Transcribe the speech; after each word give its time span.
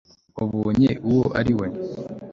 wabonye 0.37 0.89
uwo 1.09 1.23
ari 1.39 1.53
we 1.59 1.67